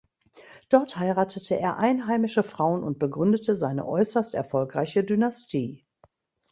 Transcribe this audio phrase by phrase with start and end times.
[0.69, 5.85] Dort heiratete er einheimische Frauen und begründete seine äußerst erfolgreiche Dynastie.